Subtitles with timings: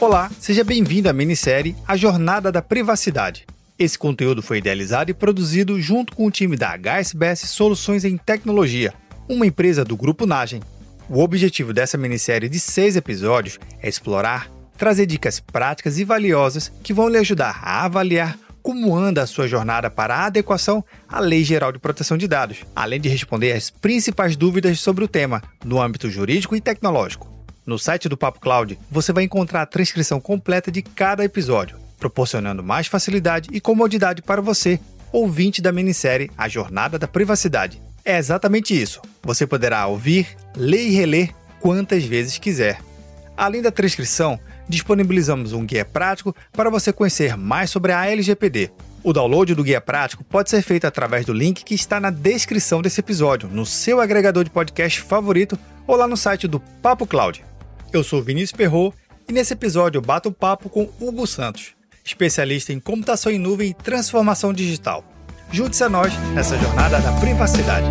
[0.00, 3.46] Olá, seja bem-vindo à minissérie A Jornada da Privacidade.
[3.78, 8.94] Esse conteúdo foi idealizado e produzido junto com o time da HSBS Soluções em Tecnologia,
[9.28, 10.62] uma empresa do Grupo Nagem.
[11.06, 16.94] O objetivo dessa minissérie de seis episódios é explorar, trazer dicas práticas e valiosas que
[16.94, 21.44] vão lhe ajudar a avaliar como anda a sua jornada para a adequação à Lei
[21.44, 25.78] Geral de Proteção de Dados, além de responder às principais dúvidas sobre o tema no
[25.78, 27.39] âmbito jurídico e tecnológico.
[27.70, 32.64] No site do Papo Cloud, você vai encontrar a transcrição completa de cada episódio proporcionando
[32.64, 34.80] mais facilidade e comodidade para você,
[35.12, 37.80] ouvinte da minissérie A Jornada da Privacidade.
[38.04, 39.00] É exatamente isso.
[39.22, 42.80] Você poderá ouvir, ler e reler quantas vezes quiser.
[43.36, 44.36] Além da transcrição,
[44.68, 48.72] disponibilizamos um guia prático para você conhecer mais sobre a LGPD.
[49.04, 52.82] O download do guia prático pode ser feito através do link que está na descrição
[52.82, 55.56] desse episódio, no seu agregador de podcast favorito
[55.86, 57.44] ou lá no site do Papo Cloud.
[57.92, 58.94] Eu sou Vinícius Perro
[59.28, 63.74] e nesse episódio eu bato papo com Hugo Santos especialista em computação em nuvem e
[63.74, 65.04] transformação digital.
[65.52, 67.88] Junte-se a nós nessa jornada da privacidade.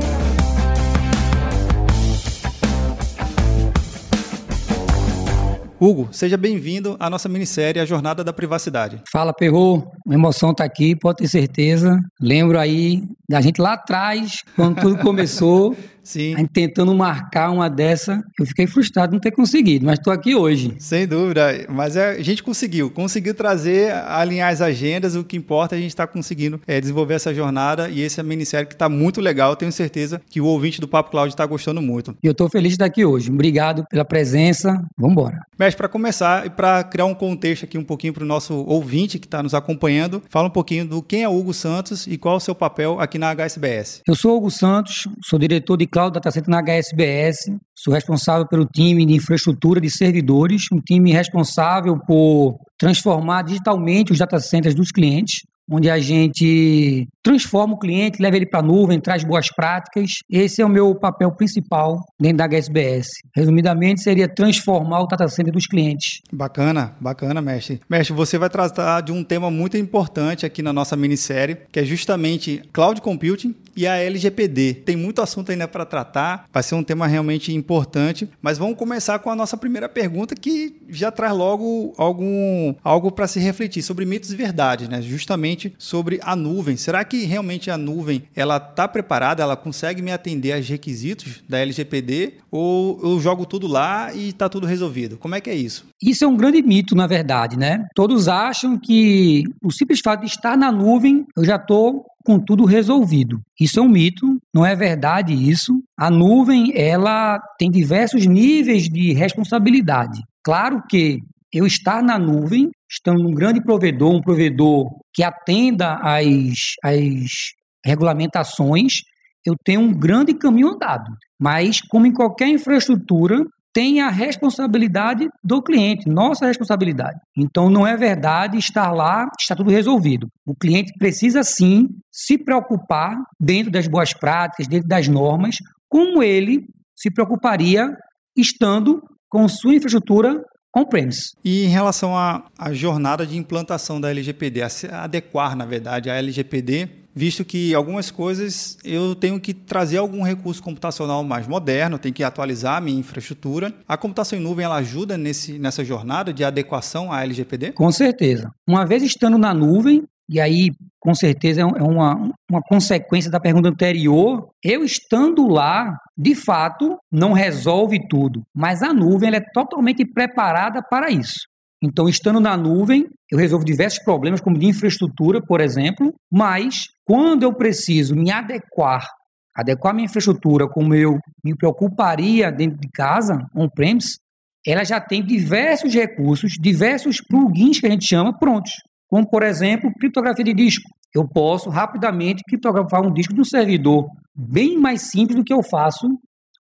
[5.80, 9.02] Hugo, seja bem-vindo à nossa minissérie A Jornada da Privacidade.
[9.10, 9.90] Fala, Perro.
[10.10, 11.98] A emoção está aqui, pode ter certeza.
[12.20, 15.76] Lembro aí da gente lá atrás, quando tudo começou,
[16.10, 16.34] Sim.
[16.34, 20.12] A gente tentando marcar uma dessa, eu fiquei frustrado de não ter conseguido, mas estou
[20.12, 20.74] aqui hoje.
[20.80, 25.76] Sem dúvida, mas é, a gente conseguiu, conseguiu trazer, alinhar as agendas, o que importa
[25.76, 28.74] é a gente estar tá conseguindo é, desenvolver essa jornada e esse é minissérie que
[28.74, 32.18] está muito legal, tenho certeza que o ouvinte do Papo Cloud está gostando muito.
[32.24, 35.38] E eu estou feliz de estar aqui hoje, obrigado pela presença, vamos embora.
[35.60, 39.20] Mestre, para começar e para criar um contexto aqui um pouquinho para o nosso ouvinte
[39.20, 42.38] que está nos acompanhando, fala um pouquinho do quem é Hugo Santos e qual é
[42.38, 44.02] o seu papel aqui na HSBS.
[44.08, 47.52] Eu sou Hugo Santos, sou diretor de Cloud Data Center na HSBS.
[47.76, 54.18] Sou responsável pelo time de infraestrutura de servidores, um time responsável por transformar digitalmente os
[54.18, 59.00] data centers dos clientes onde a gente transforma o cliente, leva ele para a nuvem,
[59.00, 60.12] traz boas práticas.
[60.30, 63.08] Esse é o meu papel principal dentro da HSBS.
[63.36, 66.22] Resumidamente, seria transformar o data center dos clientes.
[66.32, 67.80] Bacana, bacana, mestre.
[67.90, 71.86] Mestre, você vai tratar de um tema muito importante aqui na nossa minissérie, que é
[71.86, 74.76] justamente cloud computing e a LGPD.
[74.86, 79.20] Tem muito assunto ainda para tratar, vai ser um tema realmente importante, mas vamos começar
[79.20, 84.06] com a nossa primeira pergunta que já traz logo algum algo para se refletir sobre
[84.06, 85.02] mitos e verdades, né?
[85.02, 86.78] Justamente sobre a nuvem.
[86.78, 91.60] Será que realmente a nuvem ela está preparada, ela consegue me atender aos requisitos da
[91.60, 95.18] LGPD ou eu jogo tudo lá e está tudo resolvido?
[95.18, 95.86] Como é que é isso?
[96.02, 97.86] Isso é um grande mito, na verdade, né?
[97.96, 102.66] Todos acham que o simples fato de estar na nuvem, eu já estou com tudo
[102.66, 103.42] resolvido.
[103.60, 105.82] Isso é um mito, não é verdade isso.
[105.98, 110.22] A nuvem, ela tem diversos níveis de responsabilidade.
[110.44, 111.20] Claro que
[111.54, 117.54] eu estar na nuvem, estando num grande provedor, um provedor que atenda às, às
[117.84, 119.02] regulamentações,
[119.46, 121.12] eu tenho um grande caminho andado.
[121.40, 123.46] Mas, como em qualquer infraestrutura,
[123.80, 127.18] tem a responsabilidade do cliente, nossa responsabilidade.
[127.38, 130.28] Então, não é verdade estar lá, está tudo resolvido.
[130.46, 135.56] O cliente precisa sim se preocupar dentro das boas práticas, dentro das normas,
[135.88, 137.88] como ele se preocuparia
[138.36, 140.44] estando com sua infraestrutura
[140.76, 141.30] on-premise.
[141.46, 146.99] E em relação à, jornada de implantação da LGPD, se adequar, na verdade, à LGPD,
[147.14, 152.24] visto que algumas coisas eu tenho que trazer algum recurso computacional mais moderno, tenho que
[152.24, 153.74] atualizar a minha infraestrutura.
[153.88, 157.74] A computação em nuvem ela ajuda nesse, nessa jornada de adequação à LGPD?
[157.74, 158.52] Com certeza.
[158.68, 163.40] Uma vez estando na nuvem, e aí, com certeza, é, é uma, uma consequência da
[163.40, 164.50] pergunta anterior.
[164.64, 171.10] Eu estando lá, de fato, não resolve tudo, mas a nuvem é totalmente preparada para
[171.10, 171.50] isso.
[171.82, 177.44] Então, estando na nuvem, eu resolvo diversos problemas, como de infraestrutura, por exemplo, mas quando
[177.44, 179.08] eu preciso me adequar,
[179.56, 184.20] adequar minha infraestrutura como eu me preocuparia dentro de casa, on-premise,
[184.68, 188.74] ela já tem diversos recursos, diversos plugins que a gente chama prontos
[189.10, 190.88] como, por exemplo, criptografia de disco.
[191.14, 195.64] Eu posso rapidamente criptografar um disco de um servidor bem mais simples do que eu
[195.64, 196.08] faço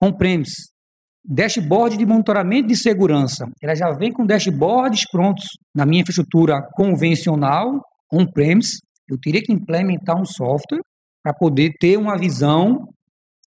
[0.01, 0.72] on-premise.
[1.25, 3.45] Dashboard de monitoramento de segurança.
[3.61, 7.81] Ela já vem com dashboards prontos na minha infraestrutura convencional,
[8.11, 8.79] on-premise.
[9.07, 10.81] Eu teria que implementar um software
[11.23, 12.87] para poder ter uma visão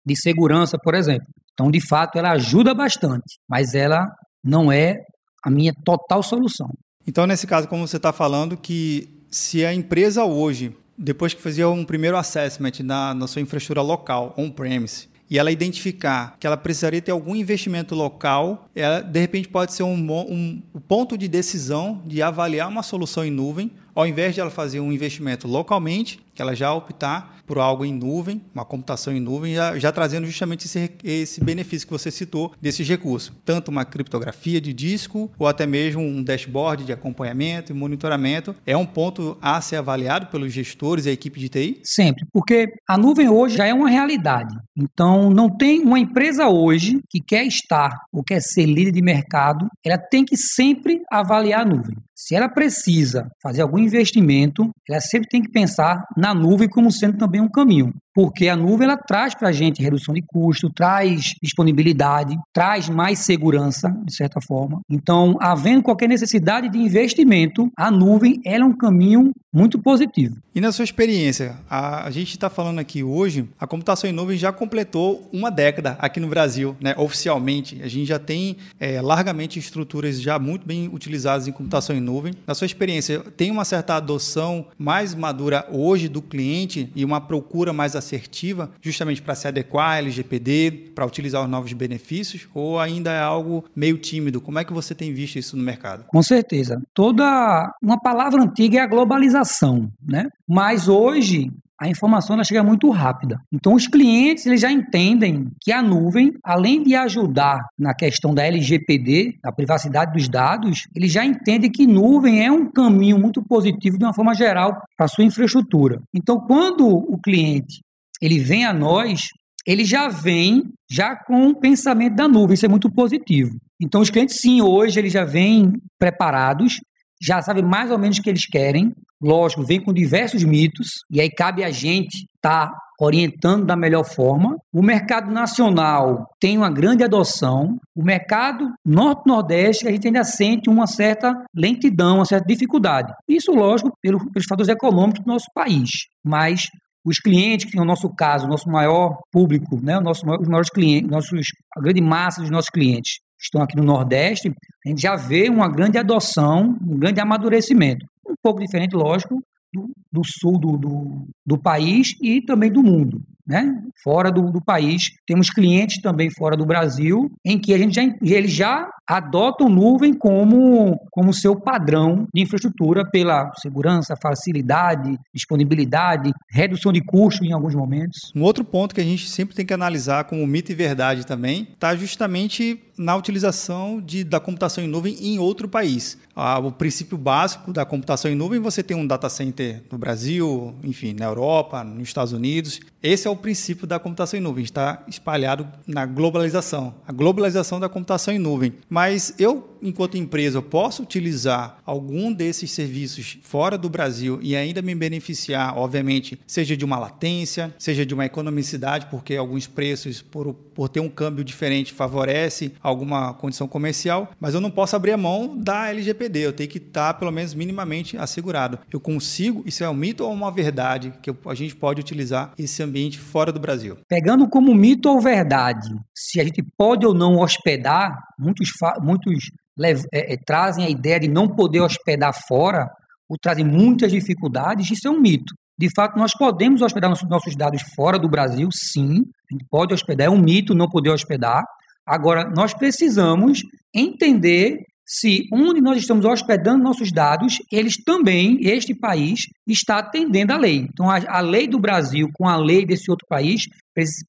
[0.05, 1.27] de segurança, por exemplo.
[1.53, 4.07] Então, de fato, ela ajuda bastante, mas ela
[4.43, 4.97] não é
[5.43, 6.69] a minha total solução.
[7.07, 11.67] Então, nesse caso, como você está falando, que se a empresa hoje, depois que fazia
[11.67, 17.01] um primeiro assessment na, na sua infraestrutura local, on-premise, e ela identificar que ela precisaria
[17.01, 22.01] ter algum investimento local, ela, de repente pode ser um, um, um ponto de decisão
[22.05, 26.53] de avaliar uma solução em nuvem, ao invés de ela fazer um investimento localmente, ela
[26.53, 30.91] já optar por algo em nuvem, uma computação em nuvem, já, já trazendo justamente esse,
[31.03, 33.31] esse benefício que você citou desses recursos.
[33.45, 38.55] Tanto uma criptografia de disco, ou até mesmo um dashboard de acompanhamento e monitoramento.
[38.65, 41.81] É um ponto a ser avaliado pelos gestores e a equipe de TI?
[41.83, 44.55] Sempre, porque a nuvem hoje já é uma realidade.
[44.75, 49.67] Então, não tem uma empresa hoje que quer estar ou quer ser líder de mercado,
[49.83, 51.95] ela tem que sempre avaliar a nuvem.
[52.15, 57.17] Se ela precisa fazer algum investimento, ela sempre tem que pensar na nuvem como sendo
[57.17, 61.35] também um caminho porque a nuvem ela traz para a gente redução de custo, traz
[61.43, 64.79] disponibilidade, traz mais segurança, de certa forma.
[64.89, 70.35] Então, havendo qualquer necessidade de investimento, a nuvem ela é um caminho muito positivo.
[70.53, 74.37] E na sua experiência, a, a gente está falando aqui hoje, a computação em nuvem
[74.37, 77.81] já completou uma década aqui no Brasil, né, oficialmente.
[77.81, 82.33] A gente já tem é, largamente estruturas já muito bem utilizadas em computação em nuvem.
[82.45, 87.71] Na sua experiência, tem uma certa adoção mais madura hoje do cliente e uma procura
[87.71, 93.11] mais assertiva, justamente para se adequar à LGPD, para utilizar os novos benefícios, ou ainda
[93.11, 94.39] é algo meio tímido?
[94.39, 96.05] Como é que você tem visto isso no mercado?
[96.07, 96.81] Com certeza.
[96.93, 100.29] Toda uma palavra antiga é a globalização, né?
[100.47, 103.39] Mas hoje a informação ela chega muito rápida.
[103.51, 108.43] Então os clientes eles já entendem que a nuvem, além de ajudar na questão da
[108.43, 113.97] LGPD, da privacidade dos dados, eles já entendem que nuvem é um caminho muito positivo
[113.97, 116.01] de uma forma geral para sua infraestrutura.
[116.13, 117.81] Então quando o cliente
[118.21, 119.21] ele vem a nós,
[119.65, 123.51] ele já vem já com o pensamento da nuvem, isso é muito positivo.
[123.81, 126.79] Então os clientes sim, hoje eles já vêm preparados,
[127.21, 128.93] já sabem mais ou menos o que eles querem.
[129.21, 134.03] Lógico, vem com diversos mitos e aí cabe a gente estar tá orientando da melhor
[134.03, 134.55] forma.
[134.71, 137.77] O mercado nacional tem uma grande adoção.
[137.95, 143.11] O mercado norte-nordeste a gente ainda sente uma certa lentidão, uma certa dificuldade.
[143.27, 145.89] Isso, lógico, pelos, pelos fatores econômicos do nosso país.
[146.23, 146.67] Mas
[147.05, 150.69] os clientes, que no nosso caso, o nosso maior público, né, o nosso, os maiores
[150.69, 151.47] clientes, nossos,
[151.77, 154.51] a grande massa dos nossos clientes estão aqui no Nordeste,
[154.85, 158.05] a gente já vê uma grande adoção, um grande amadurecimento.
[158.27, 159.39] Um pouco diferente, lógico,
[159.71, 163.21] do, do sul do, do, do, país e também do mundo.
[163.47, 163.79] Né?
[164.03, 168.03] Fora do, do país, temos clientes também fora do Brasil, em que a gente já,
[168.21, 176.91] eles já adotam nuvem como, como seu padrão de infraestrutura pela segurança, facilidade, disponibilidade, redução
[176.91, 178.31] de custo em alguns momentos.
[178.35, 181.67] Um outro ponto que a gente sempre tem que analisar como mito e verdade também
[181.73, 186.17] está justamente na utilização de, da computação em nuvem em outro país.
[186.35, 190.75] Ah, o princípio básico da computação em nuvem, você tem um data center no Brasil,
[190.83, 192.79] enfim, na Europa, nos Estados Unidos.
[193.01, 197.89] Esse é o princípio da computação em nuvem, está espalhado na globalização, a globalização da
[197.89, 198.73] computação em nuvem.
[198.89, 204.95] Mas eu, enquanto empresa, posso utilizar algum desses serviços fora do Brasil e ainda me
[204.95, 210.89] beneficiar, obviamente, seja de uma latência, seja de uma economicidade, porque alguns preços, por, por
[210.89, 215.55] ter um câmbio diferente, favorece alguma condição comercial, mas eu não posso abrir a mão
[215.57, 218.79] da LGPD, eu tenho que estar, pelo menos, minimamente assegurado.
[218.91, 222.81] Eu consigo, isso é um mito ou uma verdade, que a gente pode utilizar esse
[222.81, 223.97] ambiente fora do Brasil?
[224.07, 228.69] Pegando como mito ou verdade, se a gente pode ou não hospedar, muitos,
[229.01, 229.49] muitos
[229.83, 232.89] é, é, trazem a ideia de não poder hospedar fora,
[233.29, 235.53] ou trazem muitas dificuldades, isso é um mito.
[235.77, 239.17] De fato, nós podemos hospedar nossos dados fora do Brasil, sim.
[239.17, 241.63] A gente pode hospedar, é um mito não poder hospedar.
[242.05, 243.61] Agora, nós precisamos
[243.93, 250.57] entender se onde nós estamos hospedando nossos dados, eles também, este país, está atendendo à
[250.57, 250.87] lei.
[250.91, 253.63] Então, a, a lei do Brasil com a lei desse outro país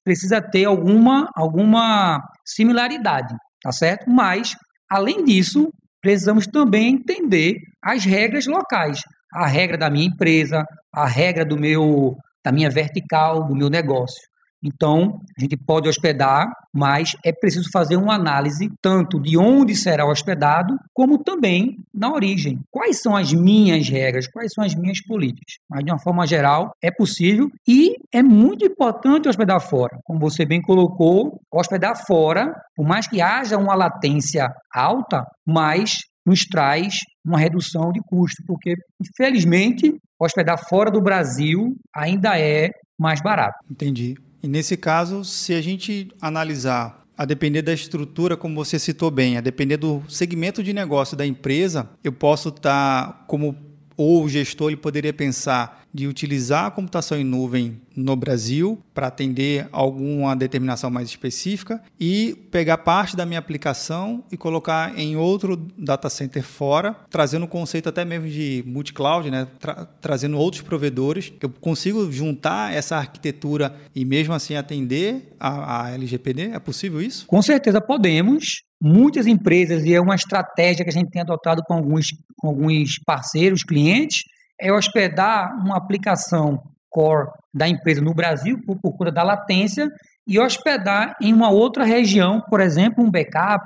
[0.03, 4.09] precisa ter alguma, alguma similaridade, tá certo?
[4.09, 4.55] Mas,
[4.89, 5.69] além disso,
[6.01, 9.01] precisamos também entender as regras locais.
[9.33, 14.21] A regra da minha empresa, a regra do meu, da minha vertical, do meu negócio.
[14.63, 20.05] Então, a gente pode hospedar, mas é preciso fazer uma análise tanto de onde será
[20.05, 22.59] hospedado, como também na origem.
[22.71, 25.55] Quais são as minhas regras, quais são as minhas políticas?
[25.69, 29.99] Mas, de uma forma geral, é possível e é muito importante hospedar fora.
[30.03, 36.41] Como você bem colocou, hospedar fora, por mais que haja uma latência alta, mas nos
[36.41, 43.57] traz uma redução de custo, porque, infelizmente, hospedar fora do Brasil ainda é mais barato.
[43.69, 44.15] Entendi.
[44.41, 49.37] E nesse caso, se a gente analisar a depender da estrutura, como você citou bem,
[49.37, 53.57] a depender do segmento de negócio da empresa, eu posso estar tá como
[53.97, 59.07] ou o gestor ele poderia pensar de utilizar a computação em nuvem no Brasil para
[59.07, 65.57] atender alguma determinação mais específica e pegar parte da minha aplicação e colocar em outro
[65.75, 69.47] data center fora, trazendo o conceito até mesmo de multi-cloud, né?
[69.59, 71.33] Tra trazendo outros provedores.
[71.41, 76.51] Eu consigo juntar essa arquitetura e mesmo assim atender a, a LGPD?
[76.53, 77.25] É possível isso?
[77.25, 78.61] Com certeza podemos.
[78.79, 82.99] Muitas empresas, e é uma estratégia que a gente tem adotado com alguns, com alguns
[83.03, 84.21] parceiros, clientes,
[84.59, 89.89] é hospedar uma aplicação core da empresa no Brasil, por, conta da latência,
[90.25, 93.65] e hospedar em uma outra região, por exemplo, um backup,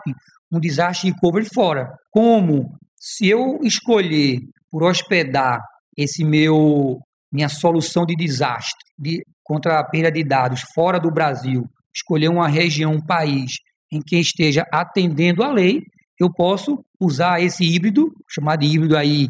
[0.51, 1.91] um desastre recovery fora.
[2.11, 5.61] Como se eu escolher por hospedar
[5.97, 6.99] esse meu
[7.31, 11.63] minha solução de desastre de, contra a perda de dados fora do Brasil,
[11.95, 13.53] escolher uma região, um país
[13.91, 15.81] em que esteja atendendo a lei,
[16.19, 19.27] eu posso usar esse híbrido, chamado de híbrido aí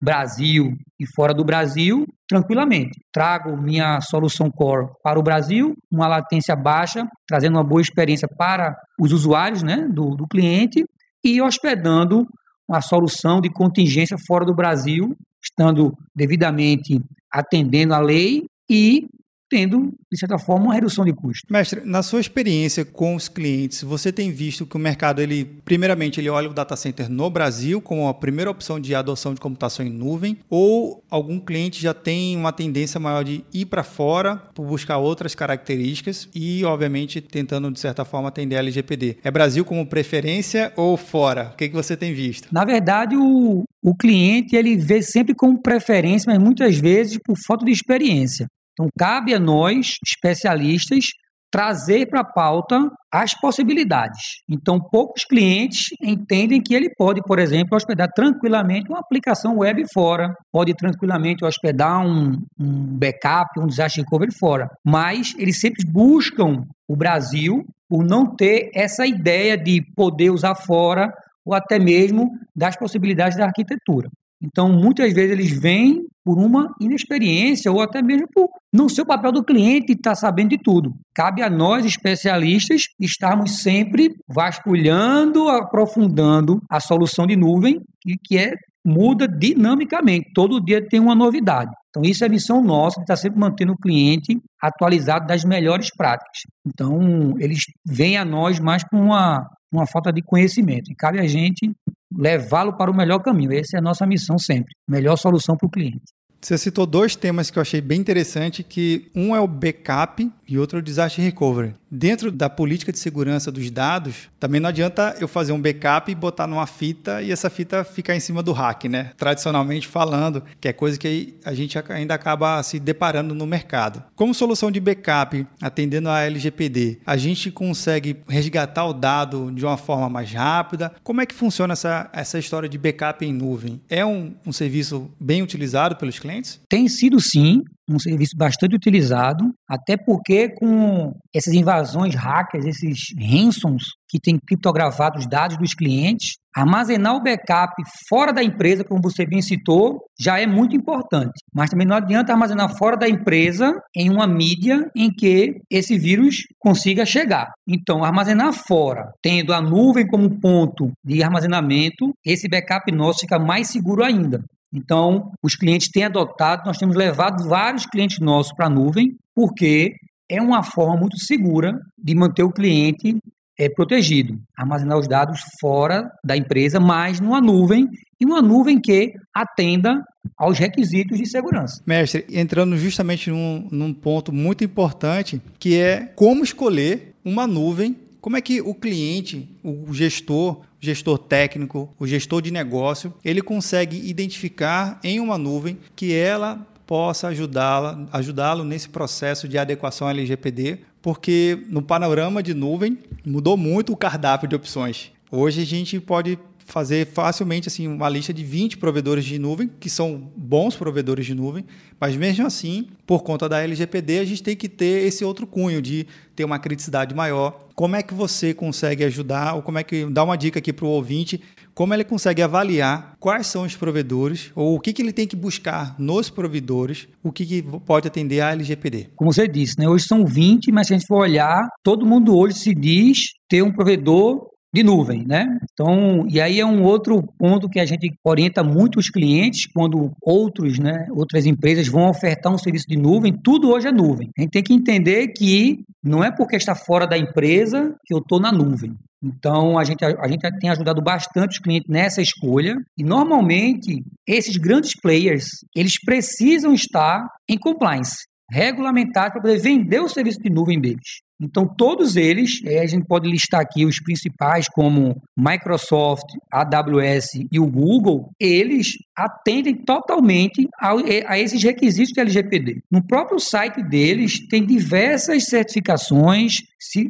[0.00, 3.00] Brasil e fora do Brasil, tranquilamente.
[3.12, 8.76] Trago minha solução core para o Brasil, uma latência baixa, trazendo uma boa experiência para
[9.00, 10.84] os usuários né, do, do cliente
[11.24, 12.26] e hospedando
[12.68, 17.00] uma solução de contingência fora do Brasil, estando devidamente
[17.32, 19.06] atendendo a lei e
[19.48, 21.46] tendo, de certa forma, uma redução de custo.
[21.50, 26.20] Mestre, na sua experiência com os clientes, você tem visto que o mercado, ele, primeiramente,
[26.20, 29.86] ele olha o data center no Brasil como a primeira opção de adoção de computação
[29.86, 34.66] em nuvem, ou algum cliente já tem uma tendência maior de ir para fora por
[34.66, 39.18] buscar outras características e, obviamente, tentando, de certa forma, atender a LGPD.
[39.22, 41.50] É Brasil como preferência ou fora?
[41.52, 42.48] O que, que você tem visto?
[42.52, 47.64] Na verdade, o, o cliente ele vê sempre como preferência, mas muitas vezes por falta
[47.64, 48.46] de experiência.
[48.78, 51.06] Então, cabe a nós, especialistas,
[51.50, 52.78] trazer para a pauta
[53.10, 54.42] as possibilidades.
[54.46, 60.34] Então, poucos clientes entendem que ele pode, por exemplo, hospedar tranquilamente uma aplicação web fora,
[60.52, 66.94] pode tranquilamente hospedar um, um backup, um desastre recovery fora, mas eles sempre buscam o
[66.94, 71.10] Brasil por não ter essa ideia de poder usar fora
[71.42, 74.10] ou até mesmo das possibilidades da arquitetura.
[74.42, 79.06] Então, muitas vezes eles vêm por uma inexperiência ou até mesmo por não ser o
[79.06, 80.92] papel do cliente estar tá sabendo de tudo.
[81.14, 87.80] Cabe a nós, especialistas, estarmos sempre vasculhando, aprofundando a solução de nuvem,
[88.24, 88.54] que é
[88.84, 90.32] muda dinamicamente.
[90.34, 91.70] Todo dia tem uma novidade.
[91.90, 96.40] Então, isso é missão nossa, de estar sempre mantendo o cliente atualizado das melhores práticas.
[96.66, 100.90] Então, eles vêm a nós mais com uma, uma falta de conhecimento.
[100.90, 101.70] E cabe a gente
[102.16, 103.52] levá-lo para o melhor caminho.
[103.52, 104.74] Essa é a nossa missão sempre.
[104.88, 106.15] Melhor solução para o cliente.
[106.46, 110.56] Você citou dois temas que eu achei bem interessante, que um é o backup e
[110.56, 111.74] outro é o disaster recovery.
[111.90, 116.14] Dentro da política de segurança dos dados, também não adianta eu fazer um backup e
[116.14, 119.10] botar numa fita e essa fita ficar em cima do rack, né?
[119.16, 124.04] Tradicionalmente falando, que é coisa que a gente ainda acaba se deparando no mercado.
[124.14, 129.76] Como solução de backup, atendendo a LGPD, a gente consegue resgatar o dado de uma
[129.76, 130.92] forma mais rápida.
[131.02, 133.80] Como é que funciona essa, essa história de backup em nuvem?
[133.88, 136.35] É um, um serviço bem utilizado pelos clientes?
[136.68, 143.84] Tem sido sim um serviço bastante utilizado, até porque com essas invasões hackers, esses ransoms
[144.08, 147.74] que têm criptografado os dados dos clientes, armazenar o backup
[148.08, 151.34] fora da empresa, como você bem citou, já é muito importante.
[151.54, 156.38] Mas também não adianta armazenar fora da empresa em uma mídia em que esse vírus
[156.58, 157.52] consiga chegar.
[157.68, 163.68] Então, armazenar fora, tendo a nuvem como ponto de armazenamento, esse backup nosso fica mais
[163.68, 164.42] seguro ainda.
[164.76, 169.94] Então, os clientes têm adotado, nós temos levado vários clientes nossos para a nuvem, porque
[170.28, 173.16] é uma forma muito segura de manter o cliente
[173.58, 177.88] é, protegido, armazenar os dados fora da empresa, mas numa nuvem,
[178.20, 180.04] e uma nuvem que atenda
[180.36, 181.82] aos requisitos de segurança.
[181.86, 188.36] Mestre, entrando justamente num, num ponto muito importante, que é como escolher uma nuvem como
[188.36, 193.96] é que o cliente, o gestor, o gestor técnico, o gestor de negócio, ele consegue
[194.04, 201.56] identificar em uma nuvem que ela possa ajudá-la, ajudá-lo nesse processo de adequação LGPD, porque
[201.68, 205.12] no panorama de nuvem mudou muito o cardápio de opções.
[205.30, 206.36] Hoje a gente pode
[206.66, 211.34] fazer facilmente assim uma lista de 20 provedores de nuvem, que são bons provedores de
[211.34, 211.64] nuvem,
[211.98, 215.80] mas mesmo assim, por conta da LGPD, a gente tem que ter esse outro cunho
[215.80, 217.66] de ter uma criticidade maior.
[217.74, 220.84] Como é que você consegue ajudar, ou como é que dá uma dica aqui para
[220.84, 221.40] o ouvinte,
[221.72, 225.36] como ele consegue avaliar quais são os provedores, ou o que, que ele tem que
[225.36, 229.10] buscar nos provedores, o que, que pode atender a LGPD?
[229.14, 229.88] Como você disse, né?
[229.88, 233.18] hoje são 20, mas se a gente for olhar, todo mundo hoje se diz
[233.48, 235.58] ter um provedor de nuvem, né?
[235.72, 240.12] Então, e aí é um outro ponto que a gente orienta muito os clientes quando
[240.20, 244.30] outros, né, outras empresas vão ofertar um serviço de nuvem, tudo hoje é nuvem.
[244.36, 248.18] A gente tem que entender que não é porque está fora da empresa que eu
[248.18, 248.94] estou na nuvem.
[249.22, 252.76] Então, a gente, a gente tem ajudado bastante os clientes nessa escolha.
[252.96, 260.08] E, normalmente, esses grandes players, eles precisam estar em compliance, regulamentados para poder vender o
[260.08, 261.25] serviço de nuvem deles.
[261.40, 267.60] Então, todos eles, é, a gente pode listar aqui os principais, como Microsoft, AWS e
[267.60, 270.92] o Google, eles atendem totalmente a,
[271.26, 272.80] a, esses requisitos de LGPD.
[272.90, 276.56] No próprio site deles, tem diversas certificações,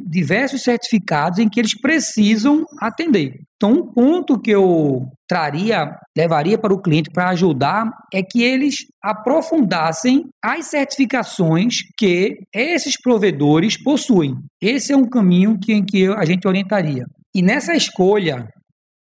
[0.06, 3.40] diversos certificados em que eles precisam atender.
[3.56, 8.76] Então, um ponto que eu traria, levaria para o cliente para ajudar é que eles
[9.02, 14.15] aprofundassem as certificações que esses provedores possuem.
[14.61, 17.04] Esse é um caminho que, em que a gente orientaria.
[17.35, 18.49] E nessa escolha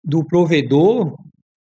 [0.05, 1.17] do provedor,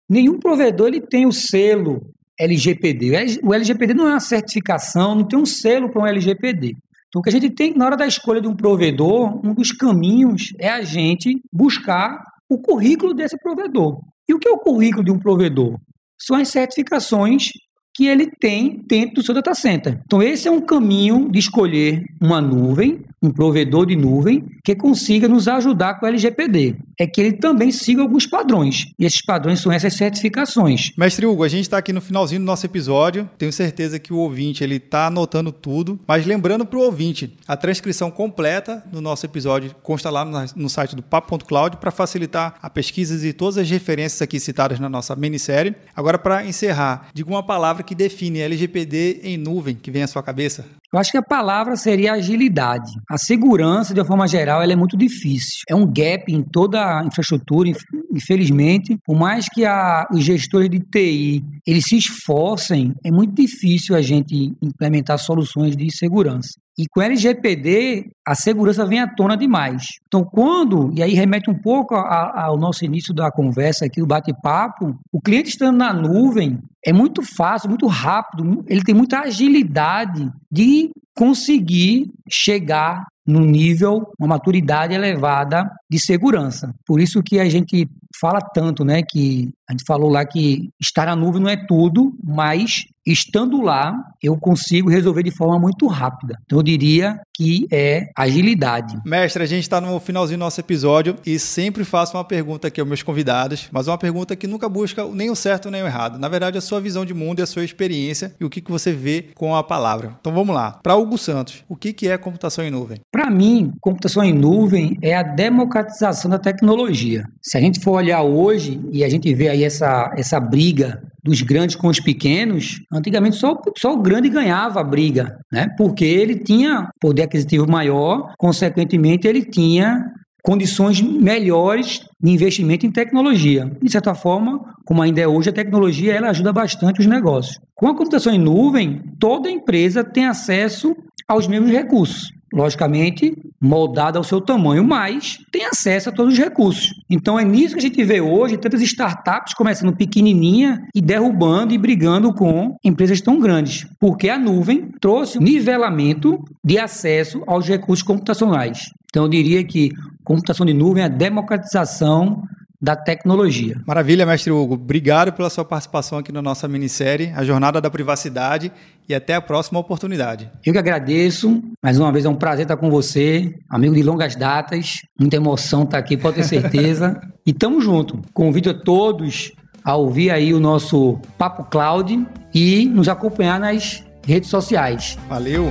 [0.08, 2.00] nenhum provedor ele tem o selo
[2.38, 3.40] LGPD.
[3.42, 6.72] O LGPD não é uma certificação, não tem um selo para um LGPD.
[7.08, 9.70] Então, o que a gente tem na hora da escolha de um provedor, um dos
[9.70, 14.00] caminhos é a gente buscar o currículo desse provedor.
[14.28, 15.78] E o que é o currículo de um provedor?
[16.20, 17.50] São as certificações
[17.94, 20.00] que ele tem dentro do seu data center.
[20.04, 25.26] Então, esse é um caminho de escolher uma nuvem um provedor de nuvem que consiga
[25.26, 26.76] nos ajudar com o LGPD.
[26.98, 28.86] É que ele também siga alguns padrões.
[28.98, 30.92] E esses padrões são essas certificações.
[30.96, 33.28] Mestre Hugo, a gente está aqui no finalzinho do nosso episódio.
[33.38, 35.98] Tenho certeza que o ouvinte ele está anotando tudo.
[36.06, 40.96] Mas lembrando para o ouvinte, a transcrição completa do nosso episódio consta lá no site
[40.96, 45.74] do papo.cloud para facilitar a pesquisa e todas as referências aqui citadas na nossa minissérie.
[45.94, 50.22] Agora, para encerrar, diga uma palavra que define LGPD em nuvem que vem à sua
[50.22, 50.64] cabeça.
[50.94, 52.92] Eu acho que a palavra seria agilidade.
[53.10, 55.64] A segurança, de uma forma geral, ela é muito difícil.
[55.68, 57.68] É um gap em toda a infraestrutura,
[58.12, 58.96] infelizmente.
[59.04, 64.00] Por mais que a, os gestores de TI eles se esforcem, é muito difícil a
[64.00, 66.63] gente implementar soluções de segurança.
[66.76, 69.84] E com LGPD, a segurança vem à tona demais.
[70.06, 74.00] Então, quando, e aí remete um pouco a, a, ao nosso início da conversa aqui,
[74.00, 79.20] do bate-papo, o cliente estando na nuvem é muito fácil, muito rápido, ele tem muita
[79.20, 86.74] agilidade de conseguir chegar num nível, uma maturidade elevada de segurança.
[86.84, 87.88] Por isso que a gente
[88.20, 92.14] fala tanto, né, que a gente falou lá que estar na nuvem não é tudo,
[92.22, 96.38] mas estando lá, eu consigo resolver de forma muito rápida.
[96.44, 98.96] Então, eu diria que é agilidade.
[99.04, 102.80] Mestre, a gente está no finalzinho do nosso episódio e sempre faço uma pergunta aqui
[102.80, 106.18] aos meus convidados, mas uma pergunta que nunca busca nem o certo nem o errado.
[106.18, 108.70] Na verdade, a sua visão de mundo e a sua experiência e o que, que
[108.70, 110.16] você vê com a palavra.
[110.20, 110.78] Então, vamos lá.
[110.82, 113.00] Para Hugo Santos, o que, que é computação em nuvem?
[113.10, 117.24] Para mim, computação em nuvem é a democratização da tecnologia.
[117.42, 121.40] Se a gente for olhar hoje e a gente vê aí essa, essa briga dos
[121.40, 125.68] grandes com os pequenos, antigamente só, só o grande ganhava a briga, né?
[125.76, 130.04] Porque ele tinha poder aquisitivo maior, consequentemente ele tinha
[130.42, 133.70] condições melhores de investimento em tecnologia.
[133.82, 137.58] De certa forma, como ainda é hoje, a tecnologia ela ajuda bastante os negócios.
[137.74, 140.94] Com a computação em nuvem, toda empresa tem acesso
[141.26, 146.90] aos mesmos recursos logicamente moldada ao seu tamanho, mas tem acesso a todos os recursos.
[147.10, 151.78] Então é nisso que a gente vê hoje tantas startups começando pequenininha e derrubando e
[151.78, 158.02] brigando com empresas tão grandes, porque a nuvem trouxe um nivelamento de acesso aos recursos
[158.02, 158.90] computacionais.
[159.10, 159.90] Então eu diria que
[160.24, 162.42] computação de nuvem é a democratização
[162.84, 163.80] da tecnologia.
[163.86, 164.74] Maravilha, mestre Hugo.
[164.74, 168.70] Obrigado pela sua participação aqui na nossa minissérie, A Jornada da Privacidade,
[169.08, 170.50] e até a próxima oportunidade.
[170.64, 171.62] Eu que agradeço.
[171.82, 175.00] Mais uma vez é um prazer estar com você, amigo de longas datas.
[175.18, 177.18] Muita emoção estar aqui, pode ter certeza.
[177.46, 178.20] e tamo junto.
[178.34, 184.50] Convido a todos a ouvir aí o nosso Papo Cloud e nos acompanhar nas redes
[184.50, 185.16] sociais.
[185.28, 185.70] Valeu!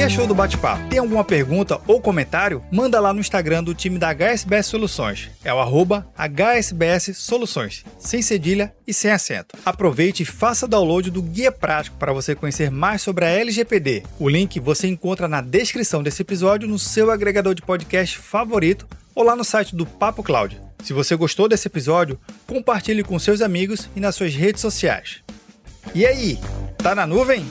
[0.00, 0.88] Que achou do bate-papo?
[0.88, 2.64] Tem alguma pergunta ou comentário?
[2.72, 5.28] Manda lá no Instagram do time da HSBS Soluções.
[5.44, 9.54] É o arroba HSBS Soluções, sem cedilha e sem acento.
[9.62, 14.04] Aproveite e faça download do guia prático para você conhecer mais sobre a LGPD.
[14.18, 19.22] O link você encontra na descrição desse episódio no seu agregador de podcast favorito ou
[19.22, 20.58] lá no site do Papo Cloud.
[20.82, 25.18] Se você gostou desse episódio, compartilhe com seus amigos e nas suas redes sociais.
[25.94, 26.38] E aí,
[26.78, 27.44] tá na nuvem?